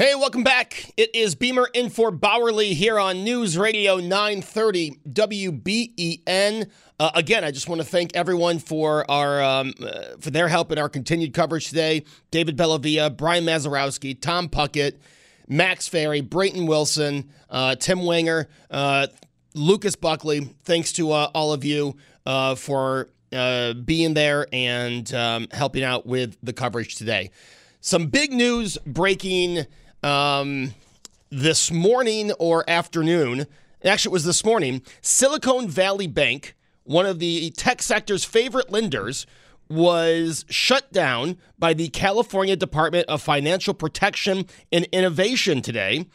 [0.00, 0.94] Hey, welcome back.
[0.96, 6.70] It is Beamer in for Bauerle here on News Radio 930 WBEN.
[6.98, 10.72] Uh, again, I just want to thank everyone for our um, uh, for their help
[10.72, 12.04] in our continued coverage today.
[12.30, 14.96] David Bellavia, Brian Mazarowski, Tom Puckett,
[15.46, 19.06] Max Ferry, Brayton Wilson, uh, Tim Wenger, uh,
[19.52, 20.48] Lucas Buckley.
[20.64, 26.38] Thanks to uh, all of you uh, for being there and um, helping out with
[26.42, 27.32] the coverage today.
[27.82, 29.66] Some big news breaking
[30.02, 30.74] um,
[31.30, 33.46] this morning or afternoon.
[33.84, 34.82] Actually, it was this morning.
[35.00, 39.26] Silicon Valley Bank, one of the tech sector's favorite lenders,
[39.68, 46.06] was shut down by the California Department of Financial Protection and Innovation today.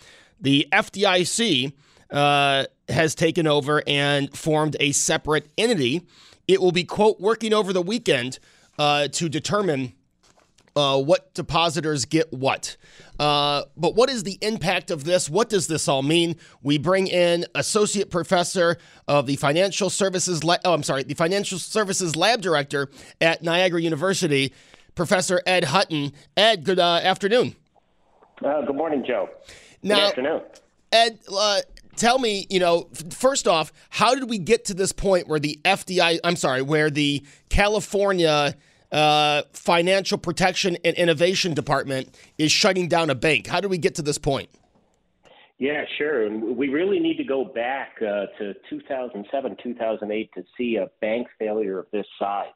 [0.42, 1.72] The FDIC
[2.12, 6.06] uh, has taken over and formed a separate entity.
[6.48, 8.40] It will be, quote, working over the weekend
[8.78, 9.94] uh, to determine
[10.76, 12.76] uh, what depositors get what.
[13.18, 15.30] Uh, but what is the impact of this?
[15.30, 16.36] What does this all mean?
[16.62, 18.78] We bring in associate professor
[19.08, 20.44] of the financial services.
[20.44, 22.90] La- oh, I'm sorry, the financial services lab director
[23.22, 24.54] at Niagara University,
[24.96, 26.12] Professor Ed Hutton.
[26.36, 27.56] Ed, good uh, afternoon.
[28.44, 29.30] Uh, good morning, Joe.
[29.82, 30.42] Now, good afternoon.
[30.92, 31.62] Ed, uh,
[31.96, 35.58] tell me, you know, first off, how did we get to this point where the
[35.64, 38.56] FDI, I'm sorry, where the California
[38.92, 43.48] uh, Financial Protection and Innovation Department is shutting down a bank.
[43.48, 44.50] How do we get to this point?
[45.58, 46.30] Yeah, sure.
[46.38, 51.80] We really need to go back uh, to 2007, 2008 to see a bank failure
[51.80, 52.48] of this size.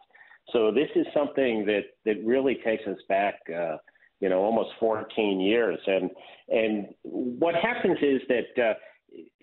[0.51, 3.77] So this is something that, that really takes us back, uh,
[4.19, 5.79] you know, almost 14 years.
[5.87, 6.09] And
[6.49, 8.73] and what happens is that uh,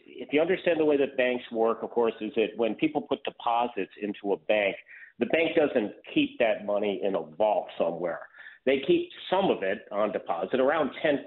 [0.06, 3.22] if you understand the way that banks work, of course, is that when people put
[3.24, 4.76] deposits into a bank,
[5.18, 8.20] the bank doesn't keep that money in a vault somewhere.
[8.64, 11.18] They keep some of it on deposit, around 10%,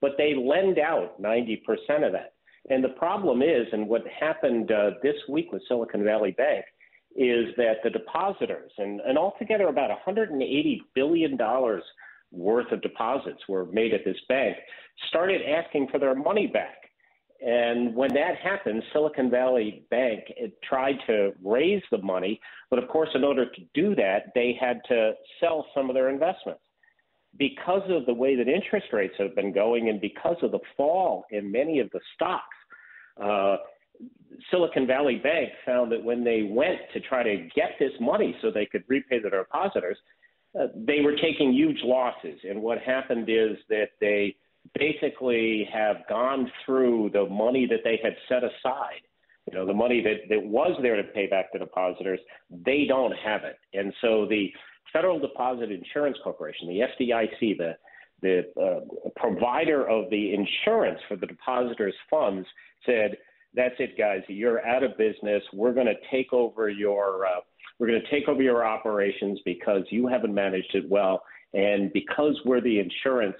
[0.00, 1.60] but they lend out 90%
[2.04, 2.34] of that.
[2.70, 6.64] And the problem is, and what happened uh, this week with Silicon Valley Bank,
[7.16, 11.38] is that the depositors, and, and altogether about $180 billion
[12.32, 14.56] worth of deposits were made at this bank,
[15.08, 16.83] started asking for their money back.
[17.44, 20.24] And when that happened, Silicon Valley Bank
[20.66, 22.40] tried to raise the money,
[22.70, 26.08] but of course, in order to do that, they had to sell some of their
[26.08, 26.62] investments.
[27.36, 31.26] Because of the way that interest rates have been going and because of the fall
[31.30, 32.56] in many of the stocks,
[33.22, 33.56] uh,
[34.50, 38.50] Silicon Valley Bank found that when they went to try to get this money so
[38.50, 39.98] they could repay their depositors,
[40.58, 42.38] uh, they were taking huge losses.
[42.48, 44.36] And what happened is that they
[44.78, 49.02] basically have gone through the money that they had set aside.
[49.50, 52.18] You know, the money that, that was there to pay back the depositors,
[52.50, 53.58] they don't have it.
[53.74, 54.50] And so the
[54.92, 57.76] Federal Deposit Insurance Corporation, the FDIC, the
[58.22, 62.46] the uh, provider of the insurance for the depositors' funds,
[62.86, 63.18] said,
[63.54, 64.22] "That's it, guys.
[64.28, 65.42] You're out of business.
[65.52, 67.40] We're going to take over your uh,
[67.78, 71.22] we're going to take over your operations because you haven't managed it well,
[71.52, 73.36] and because we're the insurance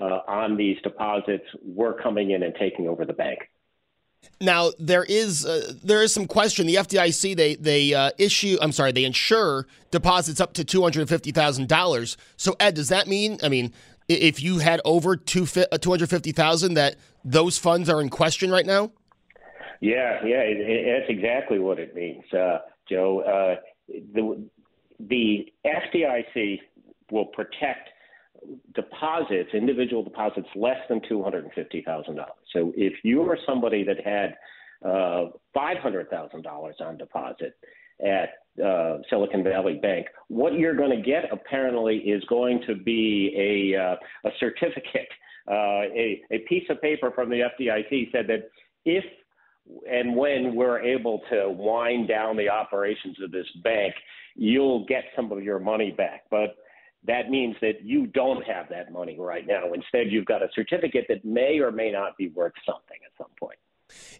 [0.00, 3.40] uh, on these deposits, we're coming in and taking over the bank.
[4.40, 6.66] Now there is uh, there is some question.
[6.66, 11.08] The FDIC they they uh, issue I'm sorry they insure deposits up to two hundred
[11.08, 12.16] fifty thousand dollars.
[12.36, 13.72] So Ed, does that mean I mean
[14.08, 18.08] if you had over two uh, two hundred fifty thousand that those funds are in
[18.08, 18.90] question right now?
[19.80, 22.58] Yeah, yeah, it, it, that's exactly what it means, uh,
[22.88, 23.20] Joe.
[23.20, 24.44] Uh, the
[24.98, 26.60] the FDIC
[27.10, 27.90] will protect
[28.74, 32.32] deposits, individual deposits less than two hundred and fifty thousand dollars.
[32.52, 34.36] So if you are somebody that had
[34.88, 37.54] uh, five hundred thousand dollars on deposit
[38.04, 43.32] at uh, Silicon Valley Bank, what you're going to get apparently is going to be
[43.36, 45.08] a uh, a certificate,
[45.50, 48.50] uh, a a piece of paper from the FDIC said that
[48.84, 49.04] if
[49.90, 53.94] and when we're able to wind down the operations of this bank,
[54.34, 56.22] you'll get some of your money back.
[56.30, 56.56] But
[57.08, 59.72] that means that you don't have that money right now.
[59.72, 63.30] Instead, you've got a certificate that may or may not be worth something at some
[63.40, 63.58] point.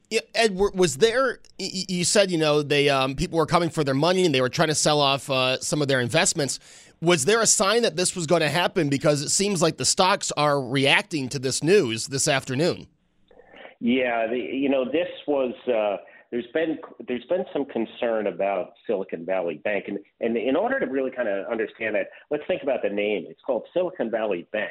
[0.09, 1.41] Yeah, Ed, was there?
[1.59, 4.49] You said you know they um, people were coming for their money and they were
[4.49, 6.59] trying to sell off uh, some of their investments.
[7.03, 8.89] Was there a sign that this was going to happen?
[8.89, 12.87] Because it seems like the stocks are reacting to this news this afternoon.
[13.81, 15.53] Yeah, the, you know this was.
[15.69, 15.99] Uh,
[16.31, 20.87] there's been there's been some concern about Silicon Valley Bank, and and in order to
[20.87, 23.27] really kind of understand that, let's think about the name.
[23.29, 24.71] It's called Silicon Valley Bank,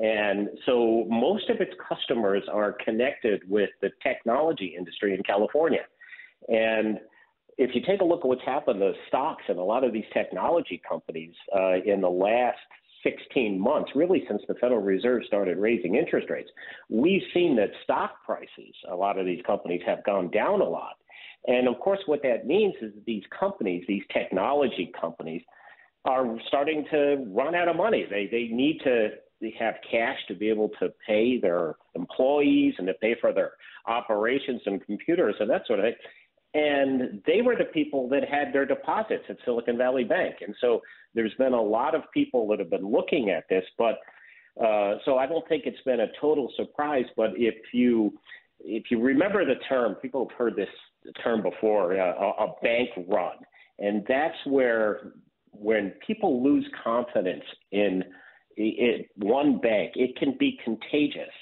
[0.00, 5.84] and so most of its customers are connected with the technology industry in California,
[6.48, 6.98] and
[7.58, 10.04] if you take a look at what's happened to stocks and a lot of these
[10.12, 12.58] technology companies uh, in the last
[13.02, 16.50] 16 months, really since the Federal Reserve started raising interest rates,
[16.88, 20.96] we've seen that stock prices, a lot of these companies have gone down a lot.
[21.46, 25.42] And of course, what that means is that these companies, these technology companies,
[26.04, 28.06] are starting to run out of money.
[28.08, 29.10] They they need to
[29.58, 33.52] have cash to be able to pay their employees and to pay for their
[33.86, 35.94] operations and computers and that sort of thing.
[36.54, 40.36] And they were the people that had their deposits at Silicon Valley Bank.
[40.42, 40.82] And so
[41.14, 43.98] there's been a lot of people that have been looking at this, but
[44.62, 47.06] uh, so I don't think it's been a total surprise.
[47.16, 48.12] But if you
[48.60, 50.68] if you remember the term, people have heard this
[51.24, 53.36] term before, uh, a, bank run,
[53.78, 55.14] and that's where
[55.52, 58.04] when people lose confidence in
[58.56, 61.32] it, one bank, it can be contagious.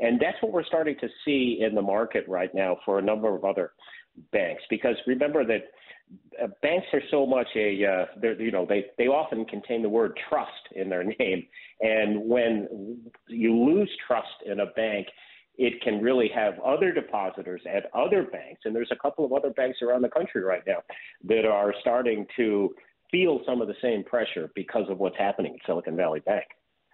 [0.00, 3.34] And that's what we're starting to see in the market right now for a number
[3.34, 3.72] of other
[4.32, 4.62] banks.
[4.70, 5.64] Because remember that
[6.42, 10.18] uh, banks are so much a uh, you know they they often contain the word
[10.28, 11.46] trust in their name.
[11.80, 12.98] And when
[13.28, 15.08] you lose trust in a bank
[15.60, 18.60] it can really have other depositors at other banks.
[18.64, 20.82] And there's a couple of other banks around the country right now
[21.24, 22.72] that are starting to
[23.10, 26.44] feel some of the same pressure because of what's happening at Silicon Valley Bank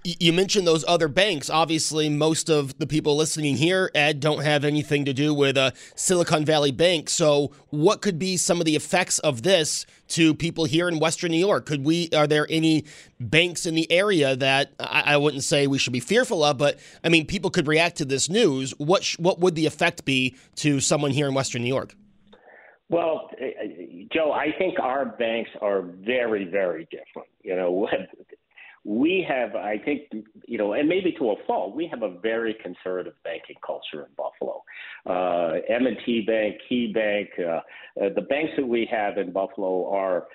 [0.05, 1.49] you mentioned those other banks.
[1.49, 5.61] Obviously, most of the people listening here, Ed, don't have anything to do with a
[5.61, 7.09] uh, Silicon Valley Bank.
[7.09, 11.31] So, what could be some of the effects of this to people here in Western
[11.31, 11.65] New York?
[11.65, 12.11] Could we?
[12.15, 12.85] Are there any
[13.19, 16.59] banks in the area that I, I wouldn't say we should be fearful of?
[16.59, 18.73] But I mean, people could react to this news.
[18.73, 21.95] What sh- what would the effect be to someone here in Western New York?
[22.91, 23.47] Well, uh,
[24.13, 27.29] Joe, I think our banks are very, very different.
[27.43, 27.89] You know,
[28.85, 30.03] we have, I think,
[30.47, 34.13] you know, and maybe to a fault, we have a very conservative banking culture in
[34.17, 34.63] Buffalo.
[35.07, 37.61] Uh, M&T Bank, Key Bank, uh,
[38.05, 40.27] uh, the banks that we have in Buffalo are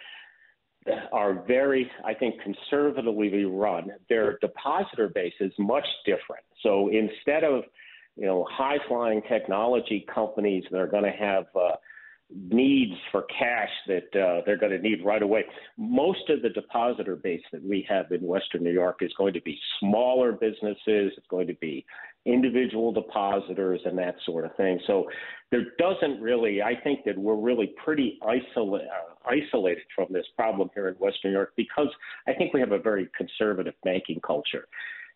[1.12, 3.92] are very, I think, conservatively run.
[4.08, 6.44] Their depositor base is much different.
[6.64, 7.64] So instead of,
[8.16, 11.76] you know, high flying technology companies that are going to have uh,
[12.32, 15.46] needs for cash that uh, they're going to need right away.
[15.78, 19.42] Most of the depositor base that we have in Western New York is going to
[19.42, 21.86] be smaller businesses, it's going to be
[22.26, 24.80] individual depositors and that sort of thing.
[24.86, 25.10] So
[25.52, 30.70] there doesn't really, I think that we're really pretty isola- uh, isolated from this problem
[30.76, 31.90] here in Western New York because
[32.28, 34.68] I think we have a very conservative banking culture.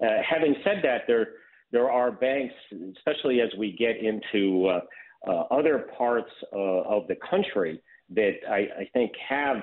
[0.02, 1.28] Uh, having said that, there
[1.72, 2.54] there are banks,
[2.96, 4.82] especially as we get into uh,
[5.28, 9.58] uh, other parts uh, of the country that I, I think have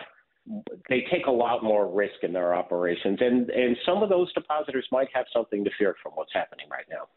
[0.89, 4.87] they take a lot more risk in their operations, and and some of those depositors
[4.91, 7.09] might have something to fear from what's happening right now.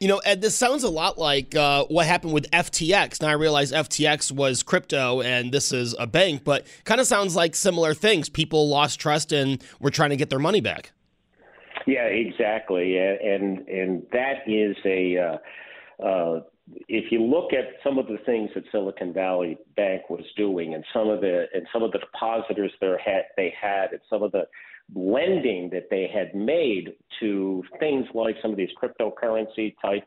[0.00, 3.20] You know, Ed, this sounds a lot like uh, what happened with FTX.
[3.20, 7.34] Now I realize FTX was crypto and this is a bank, but kind of sounds
[7.34, 8.28] like similar things.
[8.28, 10.92] People lost trust and were trying to get their money back.
[11.86, 16.40] Yeah, exactly, and and that is a uh, uh,
[16.88, 20.84] if you look at some of the things that Silicon Valley Bank was doing, and
[20.92, 24.32] some of the and some of the depositors there had they had, and some of
[24.32, 24.44] the
[24.94, 30.04] lending that they had made to things like some of these cryptocurrency type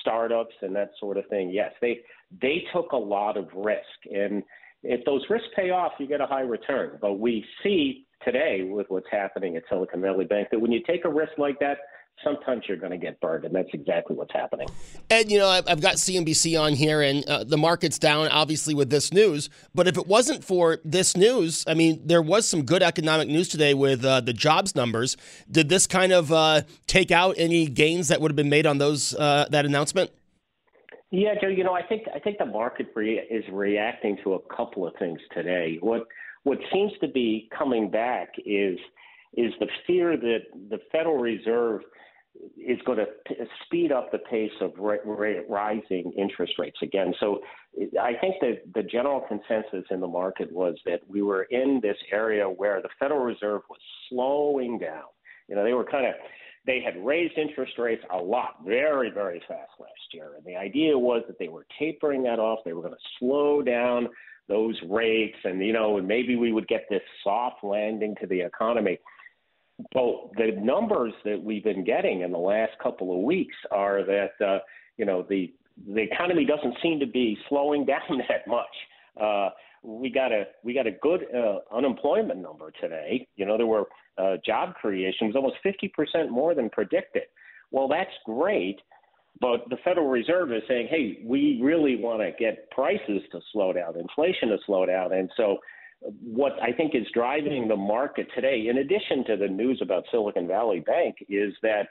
[0.00, 2.00] startups and that sort of thing, yes, they
[2.40, 4.42] they took a lot of risk, and
[4.82, 6.98] if those risks pay off, you get a high return.
[7.00, 11.04] But we see today with what's happening at Silicon Valley Bank that when you take
[11.04, 11.78] a risk like that,
[12.24, 14.68] sometimes you're going to get burned, and that's exactly what's happening.
[15.10, 18.90] Ed, you know, I've got CNBC on here, and uh, the market's down, obviously, with
[18.90, 19.50] this news.
[19.74, 23.48] But if it wasn't for this news, I mean, there was some good economic news
[23.48, 25.16] today with uh, the jobs numbers.
[25.50, 28.78] Did this kind of uh, take out any gains that would have been made on
[28.78, 30.10] those uh, that announcement?
[31.10, 31.48] Yeah, Joe.
[31.48, 34.94] You know, I think I think the market re- is reacting to a couple of
[34.98, 35.78] things today.
[35.80, 36.06] What
[36.44, 38.78] what seems to be coming back is
[39.34, 41.82] is the fear that the Federal Reserve
[42.56, 43.06] is going to
[43.66, 47.14] speed up the pace of rising interest rates again.
[47.20, 47.40] So
[48.00, 51.96] I think that the general consensus in the market was that we were in this
[52.10, 55.04] area where the Federal Reserve was slowing down.
[55.48, 56.14] You know, they were kind of
[56.64, 60.30] they had raised interest rates a lot, very, very fast last year.
[60.36, 62.60] And the idea was that they were tapering that off.
[62.64, 64.08] They were going to slow down
[64.48, 68.40] those rates and, you know, and maybe we would get this soft landing to the
[68.40, 68.98] economy.
[69.92, 74.44] But the numbers that we've been getting in the last couple of weeks are that,
[74.44, 74.58] uh,
[74.96, 75.52] you know, the,
[75.88, 78.66] the economy doesn't seem to be slowing down that much.
[79.20, 79.50] Uh,
[79.82, 83.26] we got a we got a good uh, unemployment number today.
[83.36, 83.86] You know, there were
[84.16, 87.24] uh, job creations almost 50% more than predicted.
[87.70, 88.80] Well, that's great,
[89.40, 93.72] but the Federal Reserve is saying, hey, we really want to get prices to slow
[93.72, 95.58] down, inflation to slow down, and so.
[96.02, 100.48] What I think is driving the market today, in addition to the news about Silicon
[100.48, 101.88] Valley Bank, is that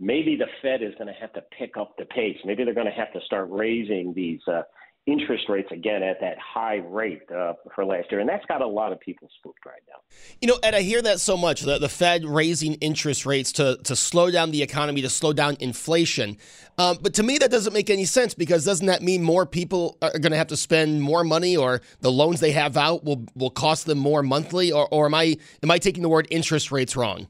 [0.00, 2.36] maybe the Fed is going to have to pick up the pace.
[2.44, 4.62] Maybe they're going to have to start raising these uh,
[5.06, 8.66] interest rates again at that high rate uh, for last year, and that's got a
[8.66, 9.96] lot of people spooked right now.
[10.40, 13.76] You know, Ed, I hear that so much the, the Fed raising interest rates to
[13.84, 16.38] to slow down the economy, to slow down inflation.
[16.78, 19.98] Um, but to me, that doesn't make any sense because doesn't that mean more people
[20.00, 23.26] are going to have to spend more money, or the loans they have out will
[23.34, 26.72] will cost them more monthly, or, or am I am I taking the word interest
[26.72, 27.28] rates wrong?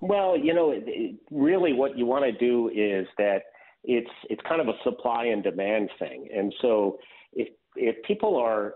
[0.00, 0.74] Well, you know,
[1.30, 3.44] really, what you want to do is that
[3.84, 6.28] it's it's kind of a supply and demand thing.
[6.34, 6.98] And so
[7.32, 8.74] if if people are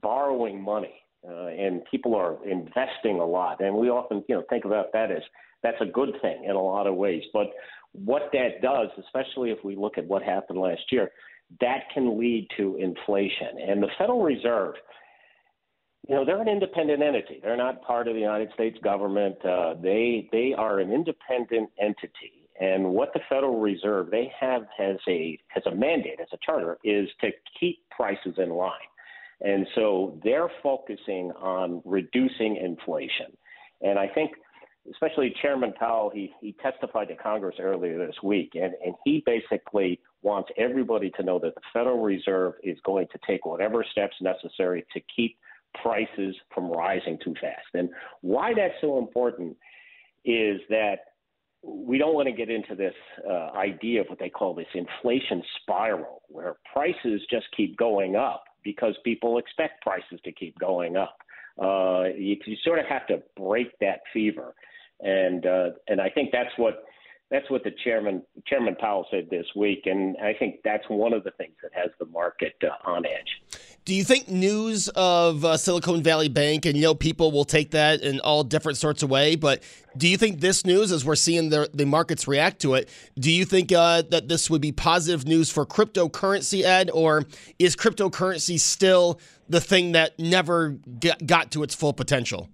[0.00, 0.94] borrowing money
[1.28, 5.10] uh, and people are investing a lot, and we often you know think about that
[5.10, 5.22] as
[5.62, 7.22] that's a good thing in a lot of ways.
[7.32, 7.48] But
[7.92, 11.10] what that does, especially if we look at what happened last year,
[11.60, 13.58] that can lead to inflation.
[13.66, 14.74] And the Federal Reserve,
[16.06, 17.40] you know, they're an independent entity.
[17.42, 19.36] They're not part of the United States government.
[19.44, 24.96] Uh, they they are an independent entity, and what the Federal Reserve they have has
[25.08, 28.72] a has a mandate as a charter is to keep prices in line.
[29.40, 33.36] And so they're focusing on reducing inflation.
[33.80, 34.32] And I think
[34.90, 40.00] especially Chairman Powell, he, he testified to Congress earlier this week, and, and he basically
[40.22, 44.84] wants everybody to know that the Federal Reserve is going to take whatever steps necessary
[44.92, 45.36] to keep
[45.82, 47.66] prices from rising too fast.
[47.74, 47.90] And
[48.22, 49.56] why that's so important
[50.24, 51.07] is that
[51.68, 52.94] we don't want to get into this
[53.28, 58.44] uh, idea of what they call this inflation spiral, where prices just keep going up
[58.64, 61.18] because people expect prices to keep going up.
[61.60, 64.54] Uh, you, you sort of have to break that fever,
[65.00, 66.84] and uh, and I think that's what
[67.30, 71.24] that's what the chairman Chairman Powell said this week, and I think that's one of
[71.24, 73.76] the things that has the market uh, on edge.
[73.88, 77.70] Do you think news of uh, Silicon Valley Bank, and you know people will take
[77.70, 79.62] that in all different sorts of way, but
[79.96, 83.30] do you think this news, as we're seeing the the markets react to it, do
[83.30, 87.24] you think uh, that this would be positive news for cryptocurrency, Ed, or
[87.58, 89.18] is cryptocurrency still
[89.48, 90.76] the thing that never
[91.24, 92.50] got to its full potential?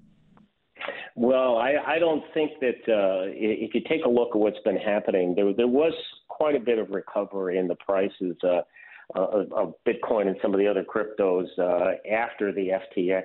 [1.17, 4.77] Well, I, I don't think that uh, if you take a look at what's been
[4.77, 5.95] happening, there there was
[6.29, 8.61] quite a bit of recovery in the prices uh,
[9.17, 13.25] uh, of Bitcoin and some of the other cryptos uh, after the FTX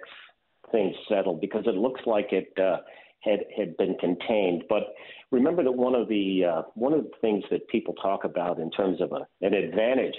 [0.71, 2.77] thing settled, because it looks like it uh,
[3.21, 4.63] had had been contained.
[4.69, 4.93] But
[5.31, 8.71] remember that one of the uh, one of the things that people talk about in
[8.71, 10.15] terms of a, an advantage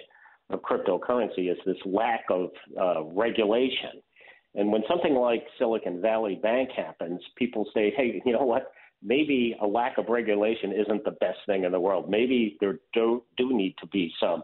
[0.51, 2.51] of cryptocurrency is this lack of
[2.81, 4.03] uh, regulation.
[4.55, 8.73] And when something like Silicon Valley Bank happens, people say, hey, you know what?
[9.03, 12.11] Maybe a lack of regulation isn't the best thing in the world.
[12.11, 14.43] Maybe there do, do need to be some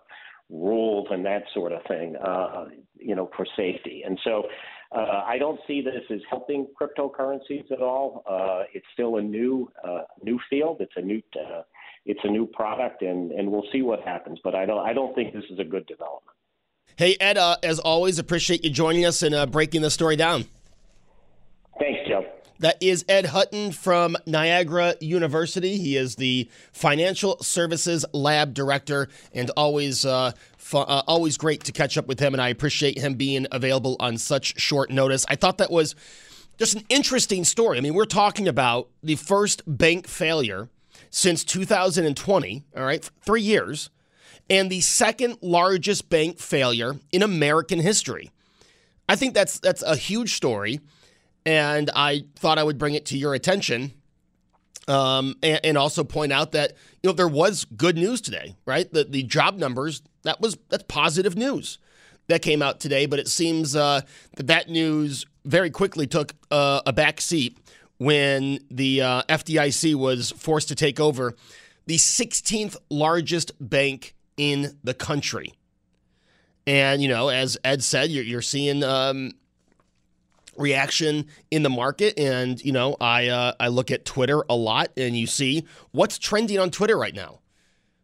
[0.48, 4.02] rules and that sort of thing, uh, you know, for safety.
[4.06, 4.44] And so
[4.92, 8.22] uh, I don't see this as helping cryptocurrencies at all.
[8.28, 10.78] Uh, it's still a new uh, new field.
[10.80, 11.62] It's a new uh,
[12.04, 14.38] it's a new product, and, and we'll see what happens.
[14.44, 16.36] But I don't I don't think this is a good development.
[16.96, 20.46] Hey, Ed, uh, as always, appreciate you joining us and breaking the story down.
[22.58, 25.76] That is Ed Hutton from Niagara University.
[25.76, 31.72] He is the Financial Services Lab Director, and always, uh, fu- uh, always great to
[31.72, 32.32] catch up with him.
[32.32, 35.26] And I appreciate him being available on such short notice.
[35.28, 35.94] I thought that was
[36.56, 37.76] just an interesting story.
[37.76, 40.70] I mean, we're talking about the first bank failure
[41.10, 42.64] since 2020.
[42.74, 43.90] All right, three years,
[44.48, 48.30] and the second largest bank failure in American history.
[49.08, 50.80] I think that's that's a huge story
[51.46, 53.92] and I thought I would bring it to your attention.
[54.88, 56.72] Um, and, and, also point out that
[57.02, 58.92] you know there was good news today, right?
[58.92, 61.78] The the job numbers that was that's positive news
[62.28, 64.02] that came out today, but it seems uh,
[64.36, 67.58] that that news very quickly took uh, a back seat
[67.98, 71.34] when the uh, FDIC was forced to take over
[71.86, 75.52] the 16th largest bank in the country.
[76.66, 79.32] And you know, as Ed said, you're, you're seeing um,
[80.58, 82.18] reaction in the market.
[82.18, 86.18] And you know i uh, i look at twitter a lot and you see what's
[86.18, 87.40] trending on twitter right now.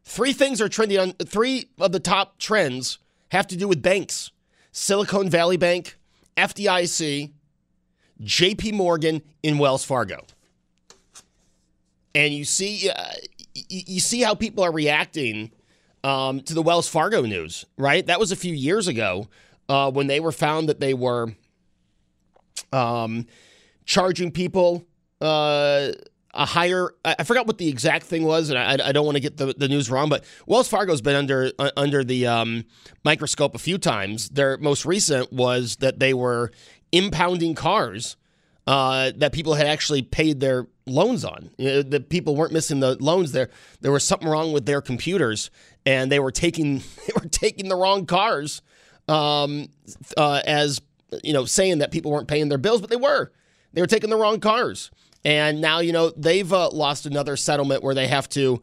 [0.04, 2.98] Three things are trending on three of the top trends
[3.30, 4.30] have to do with banks.
[4.72, 5.96] Silicon valley bank
[6.36, 7.32] fdic
[8.20, 10.24] jp morgan in wells fargo.
[12.14, 13.12] And you see uh,
[13.54, 15.50] you see how people are reacting
[16.04, 18.04] um, to the wells fargo news right?
[18.06, 19.28] That was a few years ago
[19.68, 21.34] uh, when they were found that they were
[22.72, 23.26] um,
[23.84, 24.84] charging people
[25.20, 25.92] uh,
[26.34, 26.94] a higher.
[27.04, 29.54] I forgot what the exact thing was, and I, I don't want to get the,
[29.56, 30.08] the news wrong.
[30.08, 32.64] But Wells Fargo's been under uh, under the um,
[33.04, 34.30] microscope a few times.
[34.30, 36.50] Their most recent was that they were
[36.90, 38.16] impounding cars
[38.66, 41.50] uh, that people had actually paid their loans on.
[41.58, 43.32] You know, the people weren't missing the loans.
[43.32, 43.50] There
[43.80, 45.50] there was something wrong with their computers,
[45.84, 48.62] and they were taking they were taking the wrong cars
[49.08, 49.68] um,
[50.16, 50.80] uh, as
[51.22, 53.32] you know, saying that people weren't paying their bills, but they were.
[53.72, 54.90] They were taking the wrong cars.
[55.24, 58.62] And now, you know, they've uh, lost another settlement where they have to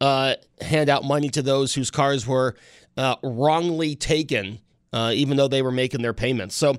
[0.00, 2.56] uh, hand out money to those whose cars were
[2.96, 4.58] uh, wrongly taken,
[4.92, 6.56] uh, even though they were making their payments.
[6.56, 6.76] So,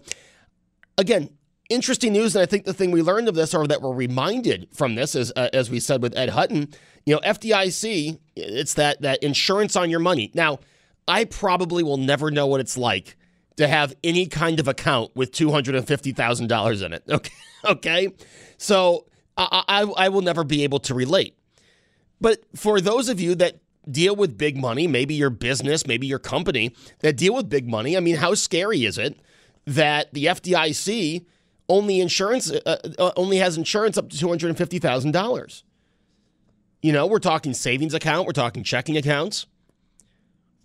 [0.97, 1.29] again,
[1.69, 2.35] interesting news.
[2.35, 5.15] And I think the thing we learned of this, or that we're reminded from this,
[5.15, 6.73] is uh, as we said with Ed Hutton,
[7.05, 10.31] you know, FDIC, it's that that insurance on your money.
[10.33, 10.59] Now,
[11.07, 13.17] I probably will never know what it's like
[13.57, 17.03] to have any kind of account with $250,000 in it.
[17.13, 17.31] Okay.
[17.65, 18.09] Okay.
[18.57, 19.05] So
[19.37, 21.37] I, I, I, will never be able to relate.
[22.19, 26.19] But for those of you that deal with big money, maybe your business, maybe your
[26.19, 29.17] company that deal with big money, I mean, how scary is it
[29.65, 31.25] that the FDIC
[31.69, 35.63] only insurance uh, uh, only has insurance up to $250,000?
[36.81, 39.45] You know, we're talking savings account, we're talking checking accounts.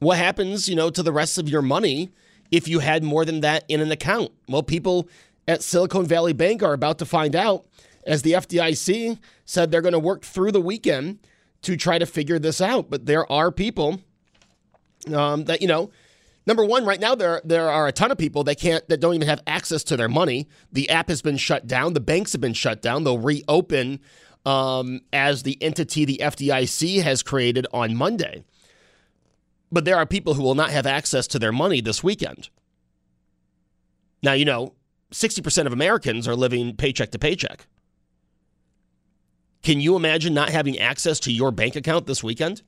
[0.00, 2.10] What happens, you know, to the rest of your money?
[2.50, 4.30] If you had more than that in an account.
[4.48, 5.08] Well, people
[5.46, 7.66] at Silicon Valley Bank are about to find out
[8.06, 11.18] as the FDIC said they're going to work through the weekend
[11.62, 12.90] to try to figure this out.
[12.90, 14.00] But there are people
[15.12, 15.90] um, that, you know,
[16.46, 19.14] number one, right now there there are a ton of people that can't that don't
[19.14, 20.48] even have access to their money.
[20.72, 21.92] The app has been shut down.
[21.92, 23.04] The banks have been shut down.
[23.04, 24.00] They'll reopen
[24.46, 28.44] um, as the entity the FDIC has created on Monday.
[29.70, 32.48] But there are people who will not have access to their money this weekend.
[34.22, 34.74] Now, you know,
[35.12, 37.66] 60% of Americans are living paycheck to paycheck.
[39.62, 42.62] Can you imagine not having access to your bank account this weekend?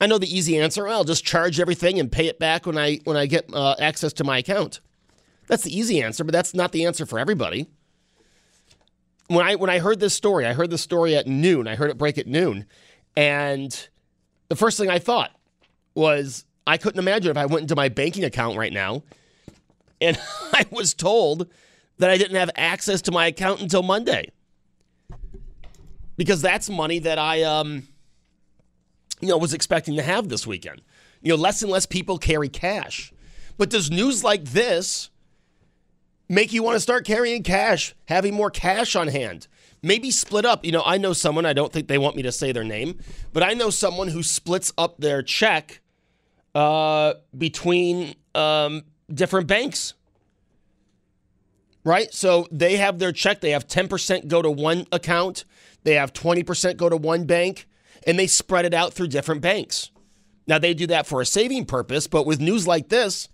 [0.00, 0.86] I know the easy answer.
[0.86, 4.12] I'll just charge everything and pay it back when I when I get uh, access
[4.14, 4.80] to my account.
[5.48, 7.68] That's the easy answer, but that's not the answer for everybody.
[9.26, 11.66] When I when I heard this story, I heard the story at noon.
[11.66, 12.66] I heard it break at noon,
[13.16, 13.88] and
[14.48, 15.32] the first thing I thought,
[15.98, 19.02] was I couldn't imagine if I went into my banking account right now
[20.00, 20.18] and
[20.52, 21.48] I was told
[21.98, 24.30] that I didn't have access to my account until Monday.
[26.16, 27.88] Because that's money that I um
[29.20, 30.82] you know was expecting to have this weekend.
[31.20, 33.12] You know, less and less people carry cash.
[33.56, 35.10] But does news like this
[36.28, 39.48] make you want to start carrying cash, having more cash on hand?
[39.82, 40.64] Maybe split up.
[40.64, 42.98] You know, I know someone, I don't think they want me to say their name,
[43.32, 45.80] but I know someone who splits up their check
[46.58, 48.82] uh, between um,
[49.14, 49.94] different banks.
[51.84, 52.12] Right?
[52.12, 55.44] So they have their check, they have 10% go to one account,
[55.84, 57.68] they have 20% go to one bank,
[58.08, 59.92] and they spread it out through different banks.
[60.48, 63.28] Now, they do that for a saving purpose, but with news like this,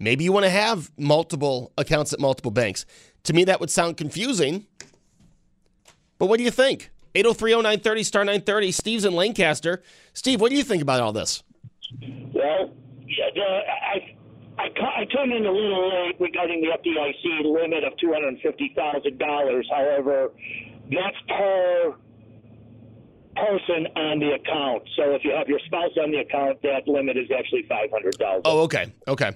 [0.00, 2.84] maybe you want to have multiple accounts at multiple banks.
[3.24, 4.66] To me, that would sound confusing.
[6.18, 6.90] But what do you think?
[7.14, 8.72] 803 0930 star 930.
[8.72, 9.84] Steve's in Lancaster.
[10.14, 11.44] Steve, what do you think about all this?
[12.34, 12.72] Well,
[13.06, 13.40] I
[13.94, 14.16] I
[14.58, 18.72] I, I turned in a little late regarding the FDIC limit of two hundred fifty
[18.74, 19.68] thousand dollars.
[19.70, 20.32] However,
[20.90, 21.94] that's per
[23.36, 24.82] person on the account.
[24.96, 28.16] So if you have your spouse on the account, that limit is actually five hundred
[28.16, 28.42] thousand.
[28.44, 29.32] Oh, okay, okay.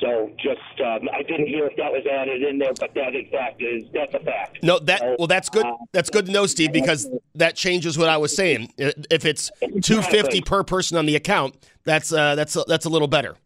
[0.00, 3.26] So just um, I didn't hear if that was added in there, but that in
[3.30, 4.62] fact is that's a fact.
[4.62, 5.66] No, that well, that's good.
[5.92, 8.72] That's good to know, Steve, because that changes what I was saying.
[8.78, 9.50] If it's
[9.82, 13.36] two fifty per person on the account, that's uh, that's that's a little better.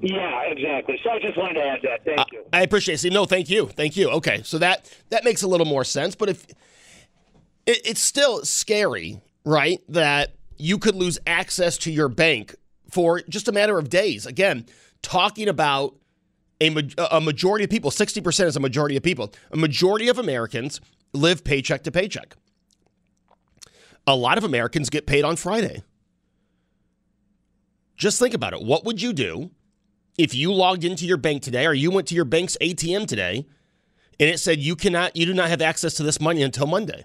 [0.00, 0.98] Yeah, exactly.
[1.04, 2.04] So I just wanted to add that.
[2.04, 2.44] Thank you.
[2.54, 2.98] I appreciate it.
[2.98, 4.08] See, no, thank you, thank you.
[4.08, 6.14] Okay, so that that makes a little more sense.
[6.14, 6.46] But if
[7.66, 9.82] it, it's still scary, right?
[9.90, 12.54] That you could lose access to your bank
[12.88, 14.24] for just a matter of days.
[14.24, 14.64] Again,
[15.02, 15.96] talking about
[16.60, 16.68] a,
[17.10, 20.80] a majority of people, 60% is a majority of people, a majority of Americans
[21.12, 22.36] live paycheck to paycheck.
[24.06, 25.82] A lot of Americans get paid on Friday.
[27.96, 28.62] Just think about it.
[28.62, 29.50] What would you do
[30.16, 33.46] if you logged into your bank today or you went to your bank's ATM today
[34.18, 37.04] and it said you cannot you do not have access to this money until Monday?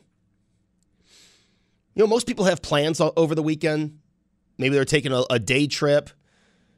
[1.93, 3.99] You know, most people have plans over the weekend.
[4.57, 6.09] Maybe they're taking a, a day trip.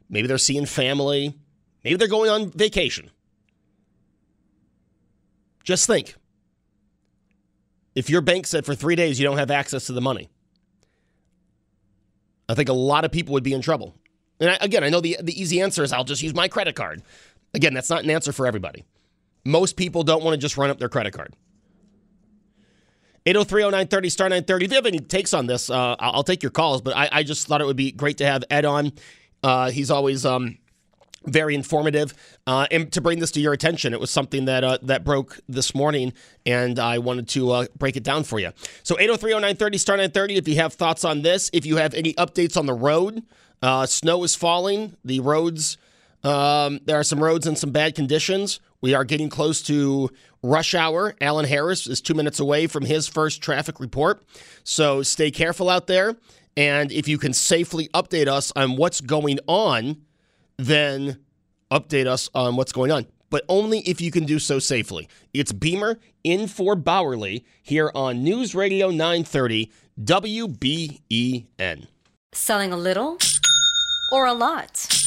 [0.10, 1.36] Maybe they're seeing family.
[1.84, 3.12] Maybe they're going on vacation.
[5.64, 6.16] Just think
[7.96, 10.30] if your bank said for three days you don't have access to the money,
[12.48, 13.96] I think a lot of people would be in trouble.
[14.40, 16.76] And I, again, I know the, the easy answer is I'll just use my credit
[16.76, 17.02] card.
[17.54, 18.86] Again, that's not an answer for everybody.
[19.46, 21.34] Most people don't want to just run up their credit card.
[23.26, 24.66] 8030930 star 930.
[24.66, 27.24] If you have any takes on this, uh, I'll take your calls, but I, I,
[27.24, 28.94] just thought it would be great to have Ed on.
[29.44, 30.58] Uh, he's always um,
[31.26, 32.14] very informative.
[32.48, 35.40] Uh, and to bring this to your attention, it was something that uh, that broke
[35.48, 36.14] this morning,
[36.46, 38.52] and I wanted to uh, break it down for you.
[38.84, 40.36] So 8030930 star 930.
[40.36, 43.24] If you have thoughts on this, if you have any updates on the road,
[43.62, 44.96] uh, snow is falling.
[45.04, 45.78] The roads,
[46.24, 48.60] um, there are some roads in some bad conditions.
[48.80, 50.12] We are getting close to
[50.44, 51.16] rush hour.
[51.20, 54.24] Alan Harris is two minutes away from his first traffic report.
[54.64, 56.16] So stay careful out there.
[56.58, 60.02] And if you can safely update us on what's going on,
[60.58, 61.20] then
[61.72, 63.06] update us on what's going on.
[63.30, 65.08] But only if you can do so safely.
[65.34, 71.88] It's Beamer in for Bauerle here on News Radio 930 WBEN.
[72.34, 73.18] Selling a little
[74.12, 75.07] or a lot?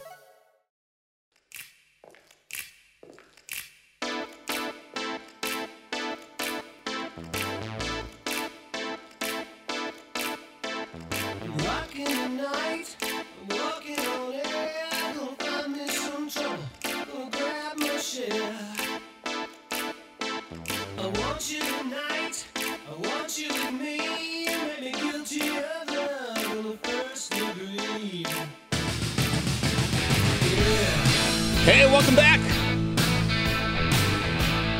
[31.63, 32.39] Hey, welcome back.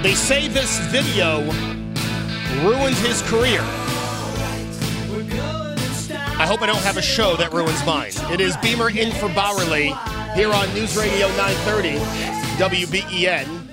[0.01, 1.41] They say this video
[2.67, 3.61] ruined his career.
[6.39, 8.13] I hope I don't have a show that ruins mine.
[8.33, 11.99] It is Beamer in for Bauerle here on News Radio 930
[12.57, 13.67] WBEN.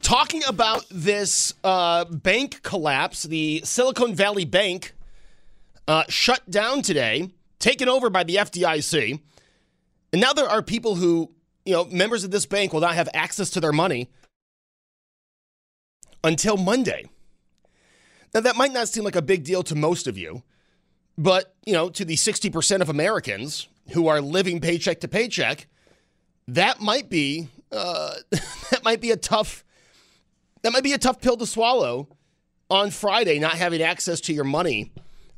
[0.00, 4.92] Talking about this uh, bank collapse, the Silicon Valley Bank
[5.86, 9.20] uh, shut down today, taken over by the FDIC.
[10.12, 11.30] And now there are people who
[11.64, 14.10] you know, members of this bank will not have access to their money
[16.24, 17.06] until Monday.
[18.34, 20.42] Now, that might not seem like a big deal to most of you,
[21.18, 25.66] but, you know, to the 60% of Americans who are living paycheck to paycheck,
[26.48, 28.14] that might be uh,
[28.70, 29.64] that might be a tough
[30.62, 32.08] that might be a tough pill to swallow
[32.70, 34.92] on Friday, not having access to your money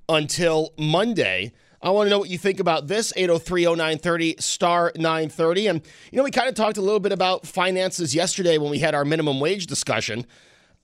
[0.09, 1.53] until Monday.
[1.85, 5.67] I want to know what you think about this 8030930 star 930.
[5.67, 8.79] And, you know, we kind of talked a little bit about finances yesterday when we
[8.79, 10.25] had our minimum wage discussion.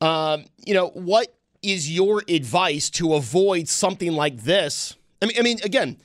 [0.02, 4.94] Um, you know, what is your advice to avoid something like this?
[5.22, 5.96] I mean, I mean, again,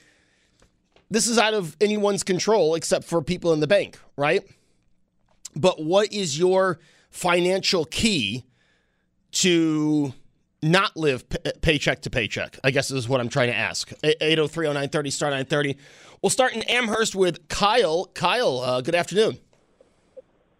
[1.11, 4.43] this is out of anyone's control except for people in the bank, right?
[5.57, 6.79] But what is your
[7.09, 8.45] financial key
[9.33, 10.13] to
[10.65, 12.59] not live p- paycheck to paycheck?
[12.63, 13.89] I guess is what I'm trying to ask.
[14.01, 15.77] 8030930 star 930.
[16.21, 18.05] We'll start in Amherst with Kyle.
[18.13, 19.37] Kyle, uh, good afternoon.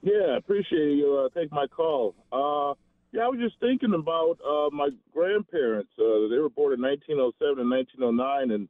[0.02, 2.14] Yeah, appreciate you uh, taking my call.
[2.32, 2.76] Uh,
[3.12, 5.90] yeah, I was just thinking about uh, my grandparents.
[5.98, 8.70] Uh, they were born in 1907 and 1909, and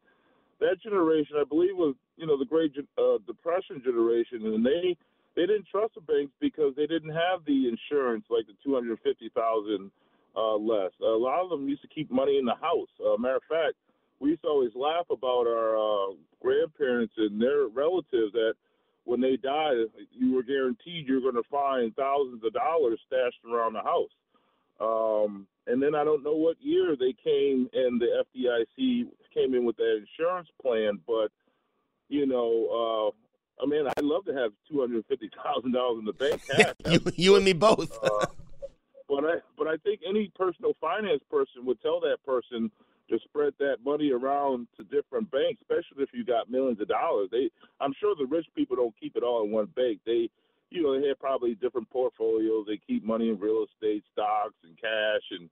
[0.61, 4.95] that generation, I believe, was you know the Great uh, Depression generation, and they
[5.35, 9.91] they didn't trust the banks because they didn't have the insurance like the 250,000
[10.35, 10.91] uh, less.
[11.01, 12.89] A lot of them used to keep money in the house.
[12.99, 13.75] Uh, matter of fact,
[14.19, 18.53] we used to always laugh about our uh, grandparents and their relatives that
[19.03, 19.75] when they died,
[20.11, 24.09] you were guaranteed you're going to find thousands of dollars stashed around the house.
[24.79, 29.65] Um, and then I don't know what year they came and the FDIC came in
[29.65, 31.31] with that insurance plan, but
[32.09, 36.05] you know, uh, I mean, I'd love to have two hundred fifty thousand dollars in
[36.05, 36.41] the bank.
[36.89, 37.97] you, you and me both.
[38.03, 38.25] uh,
[39.15, 42.69] but I but I think any personal finance person would tell that person
[43.09, 47.29] to spread that money around to different banks, especially if you got millions of dollars.
[47.31, 47.49] They
[47.79, 49.99] I'm sure the rich people don't keep it all in one bank.
[50.05, 50.29] They
[50.71, 52.65] you know, they have probably different portfolios.
[52.67, 55.49] They keep money in real estate, stocks and cash and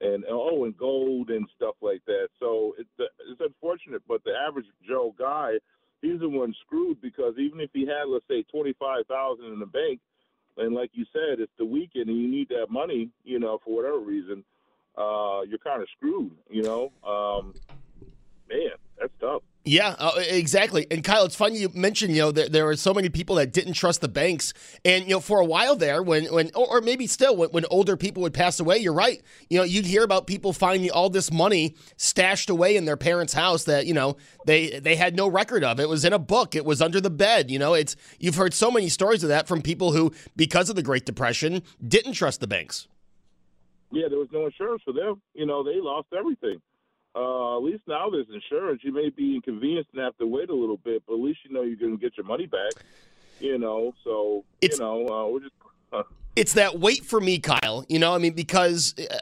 [0.00, 2.28] and oh and gold and stuff like that.
[2.38, 5.54] So it's it's unfortunate, but the average Joe guy,
[6.02, 9.60] he's the one screwed because even if he had let's say twenty five thousand in
[9.60, 10.00] the bank,
[10.58, 13.74] and like you said, it's the weekend and you need that money, you know, for
[13.76, 14.44] whatever reason,
[14.96, 16.92] uh, you're kind of screwed, you know.
[17.06, 17.54] Um,
[18.48, 19.42] man, that's tough.
[19.68, 20.86] Yeah, uh, exactly.
[20.90, 23.52] And Kyle, it's funny you mentioned, you know, that there were so many people that
[23.52, 24.54] didn't trust the banks.
[24.82, 27.94] And, you know, for a while there, when, when or, maybe still, when, when older
[27.94, 29.20] people would pass away, you're right.
[29.50, 33.34] You know, you'd hear about people finding all this money stashed away in their parents'
[33.34, 35.78] house that, you know, they, they had no record of.
[35.78, 37.50] It was in a book, it was under the bed.
[37.50, 40.76] You know, it's, you've heard so many stories of that from people who, because of
[40.76, 42.88] the Great Depression, didn't trust the banks.
[43.92, 45.20] Yeah, there was no insurance for them.
[45.34, 46.62] You know, they lost everything.
[47.14, 48.82] Uh, at least now there's insurance.
[48.84, 51.52] You may be inconvenienced and have to wait a little bit, but at least you
[51.52, 52.72] know you're going to get your money back.
[53.40, 55.54] You know, so it's, you know, uh, we're just.
[55.92, 56.02] Uh,
[56.36, 57.84] it's that wait for me, Kyle.
[57.88, 59.18] You know, I mean, because uh,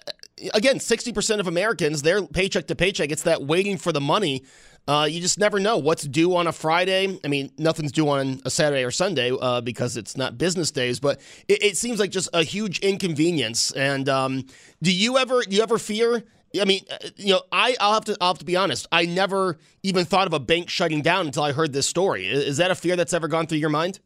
[0.54, 3.10] again, sixty percent of Americans, they're paycheck to paycheck.
[3.10, 4.42] It's that waiting for the money.
[4.88, 7.18] Uh, you just never know what's due on a Friday.
[7.24, 11.00] I mean, nothing's due on a Saturday or Sunday uh, because it's not business days.
[11.00, 13.72] But it, it, seems like just a huge inconvenience.
[13.72, 14.46] And um,
[14.82, 16.22] do you ever do you ever fear
[16.60, 18.86] I mean, uh, you know, I, I'll have to I'll have to be honest.
[18.92, 22.26] I never even thought of a bank shutting down until I heard this story.
[22.26, 24.00] Is that a fear that's ever gone through your mind?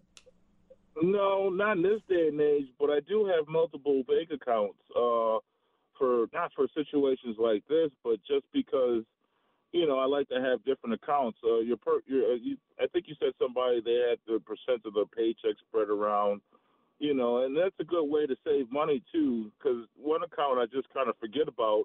[1.03, 2.67] No, not in this day and age.
[2.79, 5.39] But I do have multiple bank accounts uh,
[5.99, 9.05] for not for situations like this, but just because
[9.73, 11.39] you know I like to have different accounts.
[11.45, 14.83] Uh, your per, your, uh, you, I think you said somebody they had the percent
[14.85, 16.41] of the paycheck spread around.
[16.99, 19.51] You know, and that's a good way to save money too.
[19.59, 21.85] Because one account I just kind of forget about.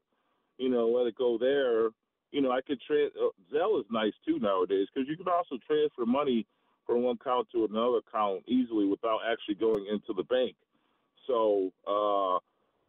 [0.58, 1.90] You know, let it go there.
[2.32, 3.12] You know, I could trade.
[3.20, 6.46] Uh, Zelle is nice too nowadays because you can also transfer money
[6.86, 10.56] from one account to another account easily without actually going into the bank.
[11.28, 12.40] So, uh,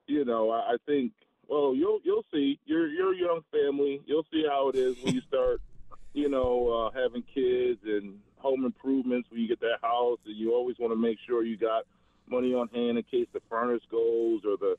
[0.06, 1.12] you know, I, I think
[1.48, 2.58] well, you'll you'll see.
[2.66, 4.00] You're you're a young family.
[4.06, 5.60] You'll see how it is when you start,
[6.12, 9.30] you know, uh, having kids and home improvements.
[9.30, 11.84] When you get that house, and you always want to make sure you got
[12.28, 14.76] money on hand in case the furnace goes or the,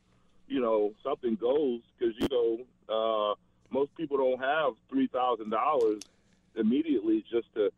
[0.48, 1.82] you know, something goes.
[1.98, 2.58] Because you know,
[2.90, 3.36] uh,
[3.72, 6.02] most people don't have three thousand dollars
[6.56, 7.70] immediately just to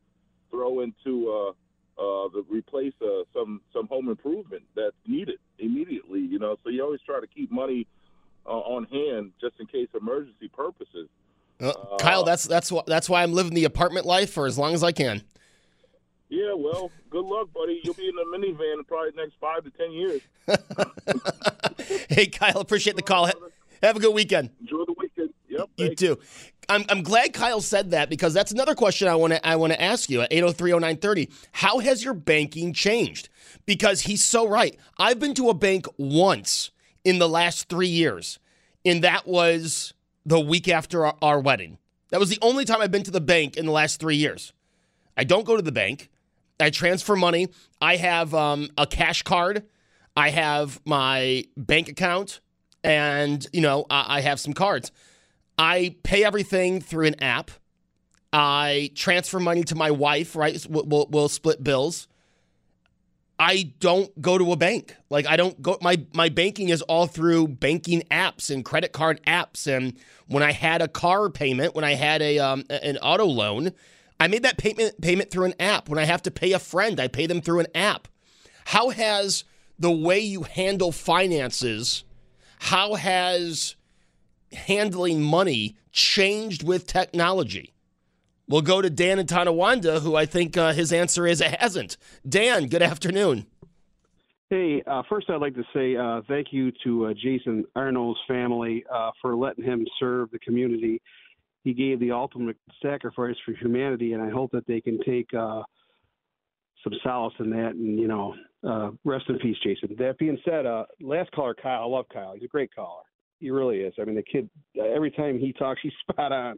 [0.51, 1.49] throw into uh,
[2.01, 6.21] uh, the replace uh, some some home improvement that's needed immediately.
[6.21, 7.88] You know, so you always try to keep money
[8.45, 11.08] uh, on hand just in case emergency purposes.
[11.60, 14.73] Uh, Kyle, that's that's why that's why I'm living the apartment life for as long
[14.73, 15.23] as I can.
[16.29, 17.81] Yeah, well, good luck, buddy.
[17.83, 20.21] You'll be in a minivan probably the next five to ten years.
[22.09, 23.29] hey, Kyle, appreciate the call.
[23.81, 24.51] Have a good weekend.
[24.61, 25.33] Enjoy the weekend.
[25.47, 25.69] Yep.
[25.77, 26.19] You too.
[26.69, 29.73] I'm, I'm glad Kyle said that because that's another question I want to I want
[29.73, 31.31] to ask you at 8030930.
[31.51, 33.29] How has your banking changed?
[33.65, 34.77] Because he's so right.
[34.99, 36.69] I've been to a bank once
[37.03, 38.37] in the last 3 years,
[38.85, 39.93] and that was
[40.25, 41.79] the week after our, our wedding.
[42.09, 44.53] That was the only time I've been to the bank in the last 3 years.
[45.17, 46.09] I don't go to the bank.
[46.59, 47.47] I transfer money.
[47.81, 49.63] I have um, a cash card.
[50.15, 52.41] I have my bank account,
[52.83, 54.91] and you know I, I have some cards.
[55.57, 57.51] I pay everything through an app.
[58.31, 60.35] I transfer money to my wife.
[60.35, 62.07] Right, we'll, we'll, split bills.
[63.39, 64.95] I don't go to a bank.
[65.09, 65.77] Like I don't go.
[65.81, 69.65] My my banking is all through banking apps and credit card apps.
[69.65, 73.71] And when I had a car payment, when I had a um, an auto loan,
[74.19, 75.88] I made that payment payment through an app.
[75.89, 78.08] When I have to pay a friend, I pay them through an app.
[78.65, 79.45] How has
[79.79, 82.03] the way you handle finances,
[82.60, 83.75] how has
[84.51, 87.73] handling money changed with technology?
[88.47, 91.97] We'll go to Dan in Tonawanda, who I think uh, his answer is it hasn't.
[92.27, 93.45] Dan, good afternoon.
[94.49, 98.84] Hey, uh, first I'd like to say uh, thank you to uh, Jason Arnold's family
[98.91, 100.99] uh, for letting him serve the community
[101.69, 105.62] he gave the ultimate sacrifice for humanity, and I hope that they can take uh,
[106.84, 107.75] some solace in that.
[107.75, 108.34] And you know,
[108.67, 109.95] uh, rest in peace, Jason.
[109.99, 111.84] That being said, uh, last caller, Kyle.
[111.84, 112.34] I love Kyle.
[112.34, 113.03] He's a great caller.
[113.39, 113.93] He really is.
[114.01, 114.49] I mean, the kid.
[114.84, 116.58] Every time he talks, he's spot on.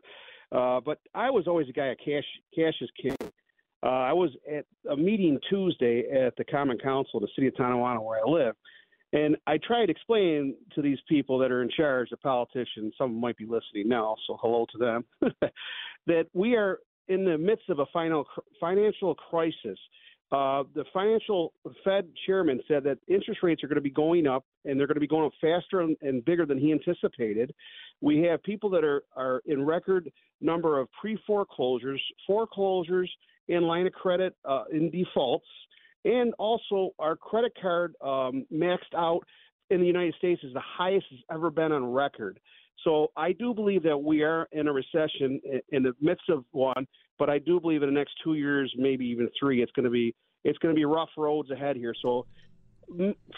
[0.54, 1.88] Uh, but I was always a guy.
[1.88, 3.18] A cash, cash is king.
[3.84, 7.56] Uh, I was at a meeting Tuesday at the Common Council of the City of
[7.58, 8.56] Tonawanda, where I live,
[9.14, 13.20] and I try tried explaining to these people that are in charge, the politicians, some
[13.20, 15.06] might be listening now, so hello to them,
[16.08, 18.26] that we are in the midst of a final
[18.60, 19.78] financial crisis.
[20.32, 21.52] Uh, the financial
[21.84, 24.96] Fed chairman said that interest rates are going to be going up, and they're going
[24.96, 27.54] to be going up faster and, and bigger than he anticipated.
[28.00, 33.12] We have people that are are in record number of pre foreclosures, foreclosures,
[33.50, 35.48] in line of credit uh, in defaults
[36.06, 39.22] and also our credit card um, maxed out
[39.70, 42.40] in the United States is the highest it's ever been on record.
[42.84, 46.88] So I do believe that we are in a recession in the midst of one,
[47.20, 49.92] but I do believe in the next two years, maybe even three, it's going to
[49.92, 51.94] be it's going to be rough roads ahead here.
[52.02, 52.26] So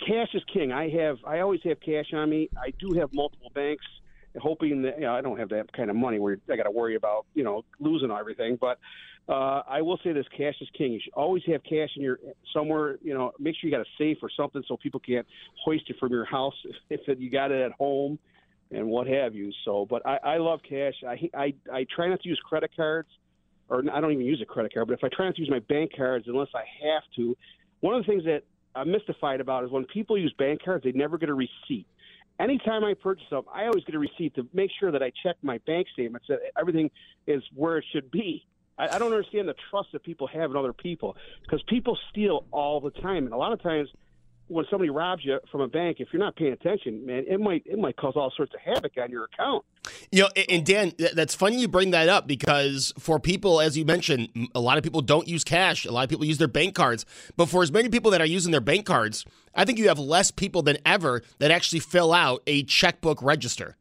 [0.07, 0.71] cash is king.
[0.71, 2.49] I have I always have cash on me.
[2.57, 3.85] I do have multiple banks,
[4.37, 6.71] hoping that you know, I don't have that kind of money where I got to
[6.71, 8.79] worry about you know losing everything, but
[9.29, 10.91] uh, I will say this: cash is king.
[10.91, 12.19] You should always have cash in your
[12.53, 12.97] somewhere.
[13.01, 15.25] You know, make sure you got a safe or something so people can't
[15.63, 16.55] hoist it from your house
[16.89, 18.19] if you got it at home
[18.71, 19.51] and what have you.
[19.65, 20.93] So, but I, I love cash.
[21.07, 23.09] I, I I try not to use credit cards,
[23.69, 24.87] or I don't even use a credit card.
[24.87, 27.37] But if I try not to use my bank cards unless I have to,
[27.79, 28.41] one of the things that
[28.75, 31.87] I'm mystified about is when people use bank cards, they never get a receipt.
[32.39, 35.35] Anytime I purchase something, I always get a receipt to make sure that I check
[35.43, 36.89] my bank statements that everything
[37.27, 38.45] is where it should be.
[38.77, 42.45] I, I don't understand the trust that people have in other people because people steal
[42.51, 43.89] all the time, and a lot of times
[44.47, 47.63] when somebody robs you from a bank, if you're not paying attention, man, it might
[47.65, 49.63] it might cause all sorts of havoc on your account.
[50.11, 53.85] You know, and Dan, that's funny you bring that up because for people, as you
[53.85, 55.85] mentioned, a lot of people don't use cash.
[55.85, 57.05] A lot of people use their bank cards.
[57.35, 59.25] But for as many people that are using their bank cards,
[59.55, 63.77] I think you have less people than ever that actually fill out a checkbook register.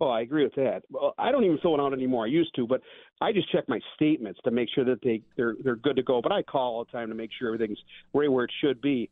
[0.00, 0.82] Oh, I agree with that.
[0.90, 2.24] Well, I don't even fill it out anymore.
[2.24, 2.80] I used to, but
[3.20, 6.22] I just check my statements to make sure that they they're they're good to go.
[6.22, 7.78] But I call all the time to make sure everything's
[8.14, 9.10] right where it should be.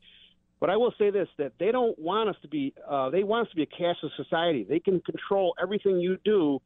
[0.60, 2.74] But I will say this: that they don't want us to be.
[2.88, 4.64] Uh, they want us to be a cashless society.
[4.64, 6.60] They can control everything you do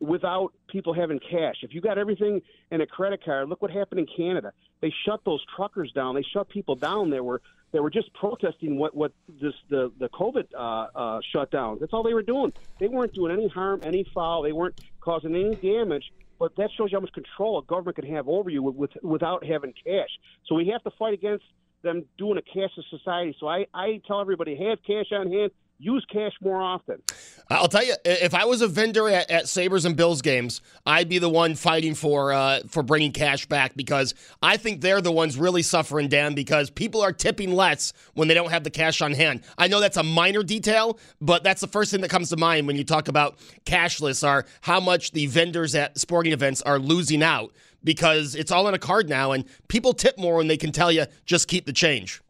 [0.00, 1.56] without people having cash.
[1.62, 4.52] If you got everything in a credit card, look what happened in Canada.
[4.80, 6.14] They shut those truckers down.
[6.14, 7.10] They shut people down.
[7.10, 7.40] They were
[7.72, 11.78] they were just protesting what what this the the COVID uh, uh, shutdown.
[11.78, 12.52] That's all they were doing.
[12.80, 14.42] They weren't doing any harm, any foul.
[14.42, 16.10] They weren't causing any damage.
[16.38, 18.90] But that shows you how much control a government can have over you with, with
[19.02, 20.10] without having cash.
[20.46, 21.44] So we have to fight against
[21.82, 23.34] them doing a cashless society.
[23.40, 27.02] So I, I tell everybody have cash on hand use cash more often.
[27.50, 31.08] I'll tell you, if I was a vendor at, at, Sabres and Bills games, I'd
[31.08, 35.12] be the one fighting for uh, for bringing cash back because I think they're the
[35.12, 39.02] ones really suffering, Dan, because people are tipping less when they don't have the cash
[39.02, 39.42] on hand.
[39.58, 42.66] I know that's a minor detail, but that's the first thing that comes to mind
[42.66, 47.22] when you talk about cashless are how much the vendors at sporting events are losing
[47.22, 47.52] out
[47.84, 50.90] because it's all on a card now and people tip more when they can tell
[50.90, 52.20] you just keep the change.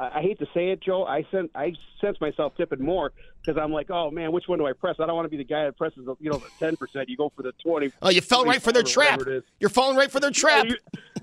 [0.00, 1.04] I, hate to say it, Joe.
[1.04, 4.66] I sense I sense myself tipping more because I'm like, oh man, which one do
[4.66, 4.96] I press?
[4.98, 7.08] I don't want to be the guy that presses, the, you know, the ten percent.
[7.08, 7.92] You go for the twenty.
[8.00, 9.20] Oh, you fell right for their trap.
[9.58, 10.66] You're falling right for their trap.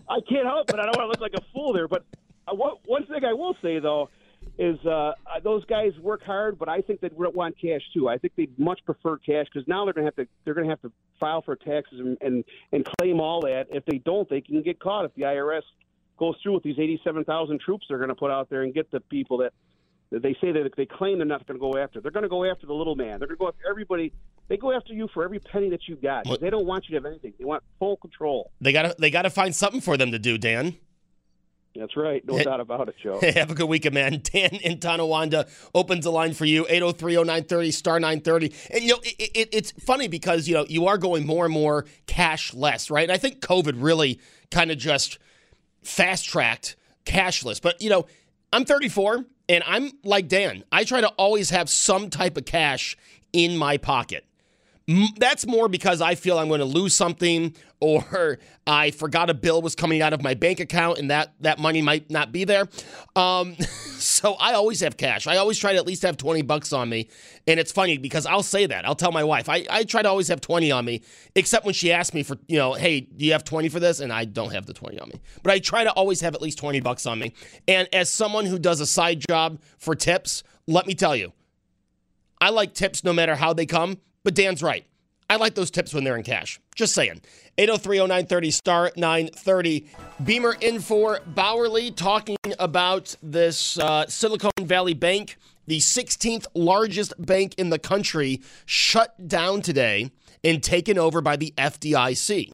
[0.09, 0.75] I can't help it.
[0.75, 1.88] I don't want to look like a fool there.
[1.88, 2.03] But
[2.47, 4.09] uh, one thing I will say though
[4.57, 5.13] is uh,
[5.43, 8.07] those guys work hard, but I think they want cash too.
[8.07, 10.65] I think they'd much prefer cash because now they're going to have to they're going
[10.65, 13.67] to have to file for taxes and, and and claim all that.
[13.69, 15.63] If they don't, they can get caught if the IRS
[16.18, 18.99] goes through with these 87,000 troops they're going to put out there and get the
[18.99, 19.53] people that
[20.09, 21.99] they say that they claim they're not going to go after.
[21.99, 23.20] They're going to go after the little man.
[23.20, 24.13] They're going to go after everybody.
[24.47, 26.26] They go after you for every penny that you got.
[26.39, 27.34] They don't want you to have anything.
[27.38, 28.51] They want full control.
[28.61, 30.78] They got to they got to find something for them to do, Dan.
[31.76, 32.26] That's right.
[32.26, 33.20] No doubt about it, Joe.
[33.20, 34.22] Hey, Have a good weekend, man.
[34.24, 38.51] Dan in Tonawanda opens the line for you, 803-0930, star 930.
[38.72, 41.53] And, you know, it, it, it's funny because, you know, you are going more and
[41.53, 43.03] more cashless, right?
[43.03, 45.20] And I think COVID really kind of just–
[45.88, 46.76] fast tracked
[47.06, 47.62] cashless.
[47.62, 48.06] But, you know,
[48.54, 50.64] I'm 34 and I'm like Dan.
[50.72, 52.98] I try to always have some type of cash
[53.34, 54.26] in my pocket.
[54.88, 59.62] That's more because I feel I'm going to lose something or I forgot a bill
[59.62, 62.68] was coming out of my bank account and that, that money might not be there.
[63.16, 63.56] Um,
[63.98, 65.28] so I always have cash.
[65.28, 67.10] I always try to at least have 20 bucks on me.
[67.46, 68.86] And it's funny because I'll say that.
[68.86, 71.02] I'll tell my wife, I, I try to always have 20 on me,
[71.36, 74.00] except when she asks me for, you know, hey, do you have 20 for this?
[74.00, 75.20] And I don't have the 20 on me.
[75.44, 77.34] But I try to always have at least 20 bucks on me.
[77.68, 81.34] And as someone who does a side job for tips, let me tell you,
[82.40, 84.86] I like tips no matter how they come, but Dan's right.
[85.30, 86.59] I like those tips when they're in cash.
[86.75, 87.21] Just saying.
[87.57, 89.88] 8030930 star 930.
[90.25, 97.55] Beamer in for Bauerle talking about this uh, Silicon Valley Bank, the 16th largest bank
[97.57, 100.11] in the country, shut down today
[100.43, 102.51] and taken over by the FDIC.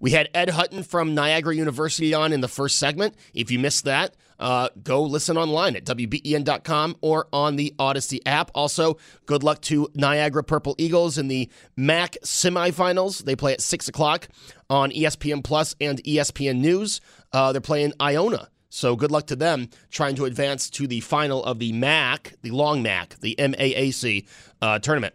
[0.00, 3.16] We had Ed Hutton from Niagara University on in the first segment.
[3.34, 8.50] If you missed that, uh, go listen online at WBEN.com or on the Audacy app.
[8.54, 13.24] Also, good luck to Niagara Purple Eagles in the MAC semifinals.
[13.24, 14.28] They play at 6 o'clock
[14.68, 17.00] on ESPN Plus and ESPN News.
[17.32, 18.48] Uh, they're playing Iona.
[18.68, 22.50] So good luck to them trying to advance to the final of the MAC, the
[22.50, 24.26] long MAC, the MAAC
[24.60, 25.14] uh, tournament.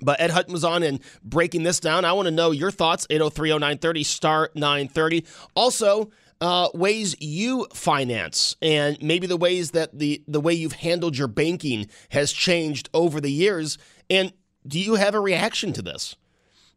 [0.00, 2.04] But Ed Hutton was on and breaking this down.
[2.04, 3.06] I want to know your thoughts.
[3.08, 5.24] 8030930 star 930.
[5.56, 6.10] Also,
[6.40, 11.28] uh, ways you finance and maybe the ways that the the way you've handled your
[11.28, 13.78] banking has changed over the years.
[14.10, 14.32] And
[14.66, 16.16] do you have a reaction to this?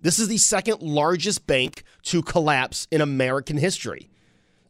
[0.01, 4.09] This is the second largest bank to collapse in American history.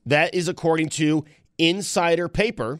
[0.05, 1.25] That is according to
[1.57, 2.79] Insider Paper.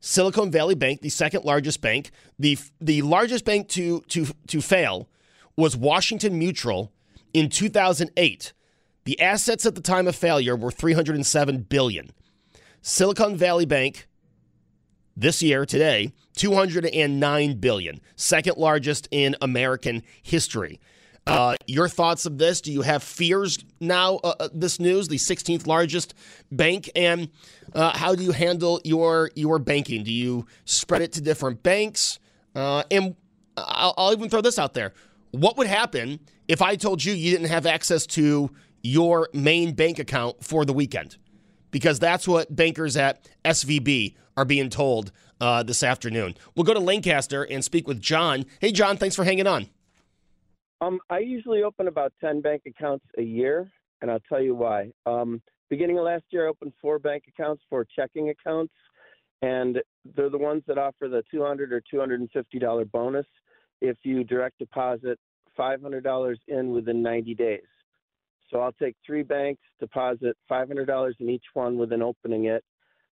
[0.00, 5.08] Silicon Valley Bank, the second largest bank, the the largest bank to to to fail
[5.56, 6.92] was Washington Mutual
[7.32, 8.52] in 2008
[9.06, 12.10] the assets at the time of failure were 307 billion.
[12.82, 14.06] Silicon Valley Bank
[15.16, 20.78] this year today 209 billion, second largest in American history.
[21.26, 22.60] Uh, your thoughts of this?
[22.60, 24.16] Do you have fears now?
[24.22, 26.14] Uh, uh this news, the 16th largest
[26.52, 27.30] bank, and
[27.74, 30.04] uh, how do you handle your your banking?
[30.04, 32.20] Do you spread it to different banks?
[32.54, 33.16] Uh, and
[33.56, 34.92] I'll, I'll even throw this out there:
[35.32, 38.50] What would happen if I told you you didn't have access to
[38.86, 41.16] your main bank account for the weekend
[41.70, 46.34] because that's what bankers at SVB are being told uh, this afternoon.
[46.54, 48.46] We'll go to Lancaster and speak with John.
[48.60, 49.68] Hey, John, thanks for hanging on.
[50.80, 53.70] Um, I usually open about 10 bank accounts a year,
[54.00, 54.92] and I'll tell you why.
[55.04, 58.74] Um, beginning of last year, I opened four bank accounts, four checking accounts,
[59.42, 59.78] and
[60.14, 63.26] they're the ones that offer the 200 or $250 bonus
[63.80, 65.18] if you direct deposit
[65.58, 67.60] $500 in within 90 days.
[68.50, 72.64] So I'll take three banks, deposit $500 in each one within opening it.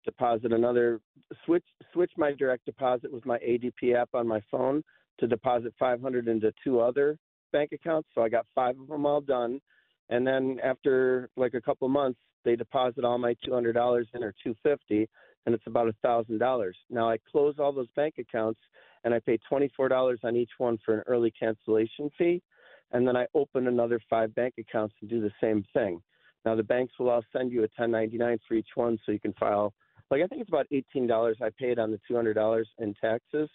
[0.05, 0.99] deposit another
[1.45, 4.83] switch switch my direct deposit with my ADP app on my phone
[5.19, 7.17] to deposit 500 into two other
[7.51, 8.09] bank accounts.
[8.15, 9.59] So I got five of them all done,
[10.09, 13.67] and then after like a couple months, they deposit all my $200
[14.13, 15.09] in or 250,
[15.45, 16.77] and it's about a thousand dollars.
[16.89, 18.59] Now I close all those bank accounts
[19.03, 22.41] and I pay $24 on each one for an early cancellation fee,
[22.91, 26.01] and then I open another five bank accounts and do the same thing.
[26.45, 29.33] Now the banks will all send you a 1099 for each one, so you can
[29.33, 29.73] file.
[30.09, 33.49] Like I think it's about $18 I paid on the $200 in taxes,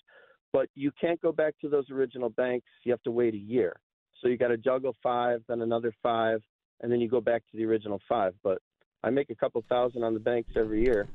[0.52, 2.66] but you can't go back to those original banks.
[2.84, 3.76] You have to wait a year.
[4.20, 6.40] So you got to juggle five, then another five,
[6.80, 8.34] and then you go back to the original five.
[8.42, 8.58] But
[9.02, 11.08] I make a couple thousand on the banks every year.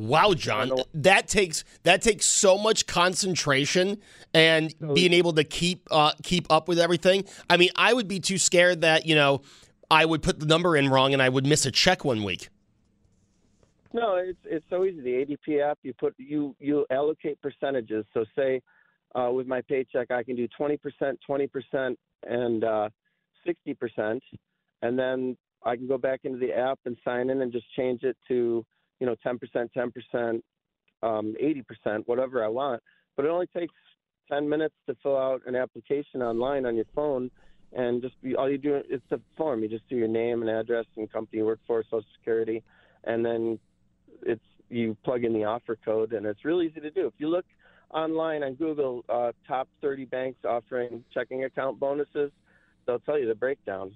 [0.00, 3.98] Wow, John, that takes that takes so much concentration
[4.32, 7.26] and being able to keep uh, keep up with everything.
[7.50, 9.42] I mean, I would be too scared that you know
[9.90, 12.48] I would put the number in wrong and I would miss a check one week.
[13.92, 15.02] No, it's it's so easy.
[15.02, 18.06] The ADP app, you put you you allocate percentages.
[18.14, 18.62] So say
[19.14, 22.88] uh, with my paycheck, I can do twenty percent, twenty percent, and uh,
[23.44, 24.22] sixty percent,
[24.80, 28.02] and then I can go back into the app and sign in and just change
[28.02, 28.64] it to
[29.00, 30.44] you know ten percent, ten percent,
[31.02, 32.82] um, eighty percent, whatever I want.
[33.16, 33.74] But it only takes
[34.30, 37.30] ten minutes to fill out an application online on your phone,
[37.72, 39.62] and just be, all you do it's a form.
[39.62, 42.62] You just do your name and address and company you work for, Social Security,
[43.04, 43.58] and then
[44.22, 47.06] it's you plug in the offer code, and it's really easy to do.
[47.06, 47.46] If you look
[47.92, 52.30] online on Google, uh, top 30 banks offering checking account bonuses,
[52.86, 53.92] they'll tell you the breakdown.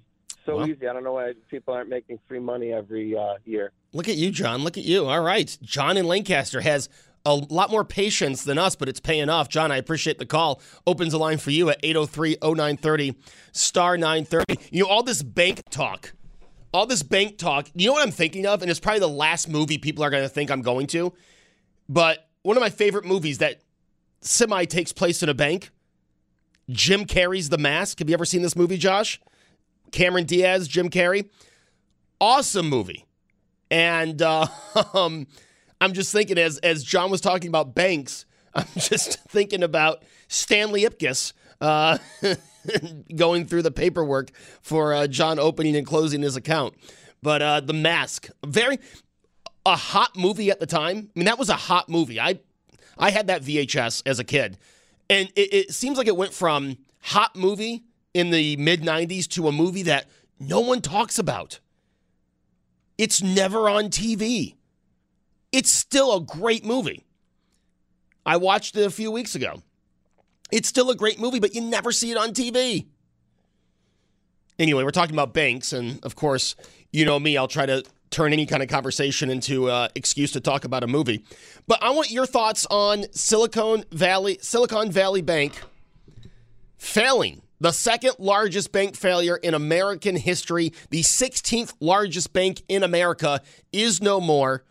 [0.47, 0.87] So Well- easy.
[0.87, 3.73] I don't know why people aren't making free money every uh, year.
[3.93, 4.63] Look at you, John.
[4.65, 5.07] Look at you.
[5.07, 6.89] All right, John in Lancaster has
[7.27, 9.49] a lot more patience than us, but it's paying off.
[9.49, 10.61] John, I appreciate the call.
[10.87, 13.15] Opens a line for you at 803-0930,
[13.53, 14.69] star 930.
[14.71, 16.13] You know, all this bank talk,
[16.73, 18.61] all this bank talk, you know what I'm thinking of?
[18.61, 21.15] And it's probably the last movie people are going to think I'm going to.
[21.89, 23.63] But one of my favorite movies that
[24.21, 25.71] semi takes place in a bank,
[26.69, 28.01] Jim Carrey's The Mask.
[28.01, 29.19] Have you ever seen this movie, Josh?
[29.95, 31.31] Cameron Diaz, Jim Carrey.
[32.21, 33.07] Awesome movie.
[33.71, 34.49] And uh,
[34.95, 35.27] um,
[35.81, 40.83] I'm just thinking, as as John was talking about banks, I'm just thinking about Stanley
[40.83, 41.99] Ipkiss uh,
[43.17, 44.33] going through the paperwork
[44.63, 46.75] for uh, John opening and closing his account.
[47.23, 48.81] But uh, the mask, very
[49.65, 51.11] a hot movie at the time.
[51.15, 52.21] I mean, that was a hot movie.
[52.21, 52.41] I
[52.99, 54.59] I had that VHS as a kid,
[55.09, 57.85] and it, it seems like it went from hot movie
[58.15, 60.07] in the mid '90s to a movie that
[60.41, 61.61] no one talks about.
[62.97, 64.55] It's never on TV.
[65.53, 67.05] It's still a great movie.
[68.25, 69.63] I watched it a few weeks ago.
[70.51, 72.87] It's still a great movie, but you never see it on TV.
[74.59, 76.55] Anyway, we're talking about banks, and of course,
[76.93, 80.41] you know me, I'll try to turn any kind of conversation into an excuse to
[80.41, 81.25] talk about a movie.
[81.67, 85.61] But I want your thoughts on Silicon Valley, Silicon Valley Bank
[86.77, 87.43] failing.
[87.65, 93.41] The second largest bank failure in American history, the 16th largest bank in America,
[93.73, 94.65] is no more.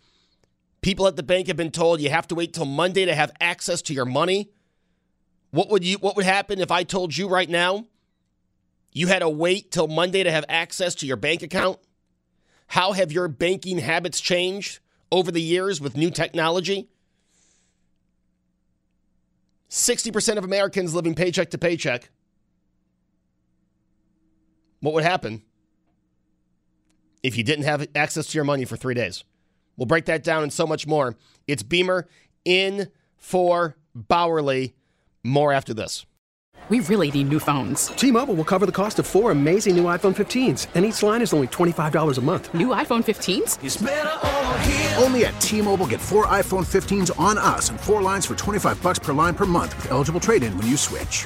[0.81, 3.31] People at the bank have been told you have to wait till Monday to have
[3.41, 4.51] access to your money.
[5.49, 7.87] What would you what would happen if I told you right now
[8.91, 11.79] you had to wait till Monday to have access to your bank account?
[12.67, 14.81] How have your banking habits changed
[15.11, 16.89] over the years with new technology?
[19.71, 22.11] 60% of Americans living paycheck to paycheck.
[24.83, 25.41] What would happen
[27.23, 29.23] if you didn't have access to your money for three days?
[29.77, 31.15] We'll break that down and so much more.
[31.47, 32.05] It's Beamer
[32.43, 34.73] in for Bauerle.
[35.23, 36.05] More after this.
[36.67, 37.87] We really need new phones.
[37.87, 41.31] T-Mobile will cover the cost of four amazing new iPhone 15s, and each line is
[41.31, 42.53] only $25 a month.
[42.53, 45.01] New iPhone 15s?
[45.01, 48.99] Only at T-Mobile get four iPhone 15s on us and four lines for 25 bucks
[48.99, 51.25] per line per month with eligible trade-in when you switch.